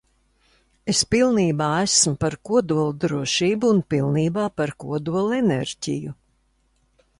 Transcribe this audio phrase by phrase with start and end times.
[0.93, 6.19] Es pilnībā esmu par kodoldrošību un pilnībā par kodolenerģiju.